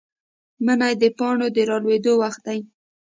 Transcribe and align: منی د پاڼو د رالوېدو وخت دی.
منی 0.65 0.93
د 1.01 1.03
پاڼو 1.17 1.47
د 1.55 1.57
رالوېدو 1.69 2.13
وخت 2.23 2.41
دی. 2.47 2.59